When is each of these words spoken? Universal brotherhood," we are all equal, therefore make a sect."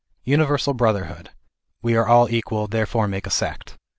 Universal 0.23 0.73
brotherhood," 0.73 1.29
we 1.83 1.95
are 1.95 2.07
all 2.07 2.27
equal, 2.27 2.65
therefore 2.65 3.07
make 3.07 3.27
a 3.27 3.29
sect." 3.29 3.77